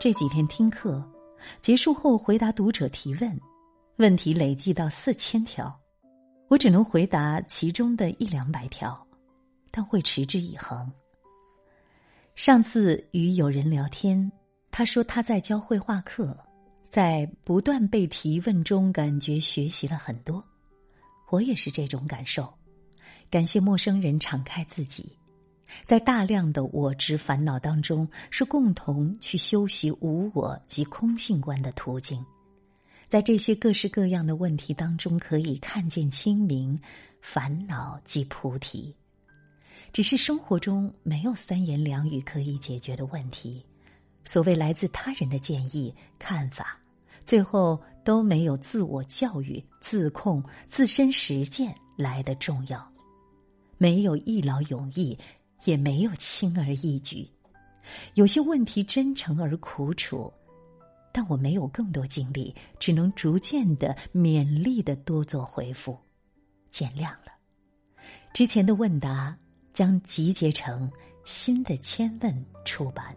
[0.00, 1.06] 这几天听课
[1.60, 3.38] 结束后回答读者提问，
[3.96, 5.78] 问题累计到四千条，
[6.48, 9.06] 我只能回答其中的一两百条，
[9.70, 10.90] 但会持之以恒。
[12.34, 14.32] 上次与友人聊天，
[14.70, 16.34] 他说他在教绘画课，
[16.88, 20.42] 在不断被提问中感觉学习了很多。
[21.28, 22.50] 我也是这种感受，
[23.28, 25.14] 感谢陌生人敞开自己，
[25.84, 32.24] 在大量的我执烦恼当中，是共同去修习无我及空性观的途径。
[33.08, 36.78] 在这些各式各样的问题当中，可以看见清明，
[37.20, 38.94] 烦恼即菩提。
[39.92, 43.66] 只是生活中没有三言两语可以解决的问题，
[44.24, 46.78] 所谓来自他人的建议看法。
[47.26, 52.92] 最后都没有自我教育、自控、自身实践来的重要，
[53.78, 55.16] 没有一劳永逸，
[55.64, 57.28] 也没有轻而易举。
[58.14, 60.32] 有些问题真诚而苦楚，
[61.12, 65.98] 但我没有更多精力，只能逐渐的勉励的多做回复，
[66.70, 67.32] 见谅了。
[68.32, 69.36] 之前的问答
[69.72, 70.90] 将集结成
[71.24, 73.16] 新的千问出版。